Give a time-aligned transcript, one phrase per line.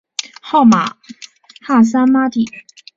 [0.41, 0.97] 号玛
[1.61, 2.43] 哈萨嘛谛。